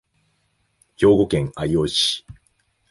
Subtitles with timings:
[0.97, 2.25] 兵庫県相生市